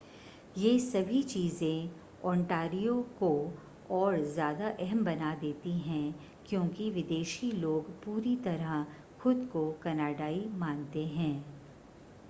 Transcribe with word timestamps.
ये 0.57 0.77
सभी 0.79 1.21
चीज़ें 1.23 1.89
ओंटारियो 2.25 2.95
को 3.19 3.29
और 3.91 4.19
ज़्यादा 4.23 4.67
अहम 4.67 5.03
बना 5.05 5.33
देती 5.35 5.71
हैं 5.79 6.15
क्योंकि 6.49 6.89
विदेशी 6.89 7.51
लोग 7.51 7.89
पूरी 8.03 8.35
तरह 8.35 8.85
खुद 9.19 9.47
को 9.53 9.69
कनाडाई 9.83 10.43
मानते 10.55 11.05
हैं 11.07 11.33